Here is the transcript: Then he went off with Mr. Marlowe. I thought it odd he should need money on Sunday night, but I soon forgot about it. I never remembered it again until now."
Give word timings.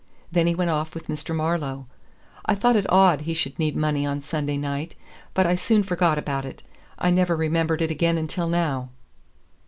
Then 0.31 0.47
he 0.47 0.55
went 0.55 0.71
off 0.71 0.95
with 0.95 1.09
Mr. 1.09 1.35
Marlowe. 1.35 1.85
I 2.43 2.55
thought 2.55 2.75
it 2.75 2.89
odd 2.89 3.21
he 3.21 3.35
should 3.35 3.59
need 3.59 3.75
money 3.77 4.03
on 4.03 4.23
Sunday 4.23 4.57
night, 4.57 4.95
but 5.35 5.45
I 5.45 5.53
soon 5.53 5.83
forgot 5.83 6.17
about 6.17 6.43
it. 6.43 6.63
I 6.97 7.11
never 7.11 7.35
remembered 7.35 7.83
it 7.83 7.91
again 7.91 8.17
until 8.17 8.49
now." 8.49 8.89